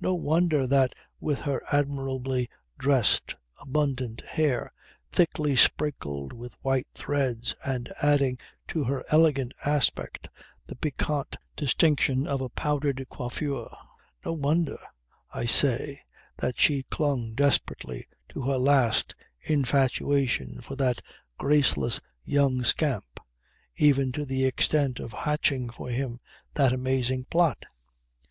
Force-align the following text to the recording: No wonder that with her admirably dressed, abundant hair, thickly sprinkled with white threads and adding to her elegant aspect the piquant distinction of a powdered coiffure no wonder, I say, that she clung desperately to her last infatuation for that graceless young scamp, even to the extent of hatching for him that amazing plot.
No 0.00 0.14
wonder 0.14 0.66
that 0.66 0.94
with 1.20 1.40
her 1.40 1.60
admirably 1.70 2.48
dressed, 2.78 3.36
abundant 3.60 4.22
hair, 4.22 4.72
thickly 5.12 5.54
sprinkled 5.54 6.32
with 6.32 6.56
white 6.62 6.86
threads 6.94 7.54
and 7.62 7.92
adding 8.00 8.38
to 8.68 8.84
her 8.84 9.04
elegant 9.10 9.52
aspect 9.66 10.30
the 10.66 10.76
piquant 10.76 11.36
distinction 11.56 12.26
of 12.26 12.40
a 12.40 12.48
powdered 12.48 13.06
coiffure 13.10 13.68
no 14.24 14.32
wonder, 14.32 14.78
I 15.34 15.44
say, 15.44 16.00
that 16.38 16.58
she 16.58 16.84
clung 16.84 17.34
desperately 17.34 18.06
to 18.30 18.40
her 18.44 18.56
last 18.56 19.14
infatuation 19.42 20.62
for 20.62 20.74
that 20.76 21.02
graceless 21.36 22.00
young 22.24 22.64
scamp, 22.64 23.20
even 23.76 24.10
to 24.12 24.24
the 24.24 24.46
extent 24.46 25.00
of 25.00 25.12
hatching 25.12 25.68
for 25.68 25.90
him 25.90 26.18
that 26.54 26.72
amazing 26.72 27.26
plot. 27.26 27.66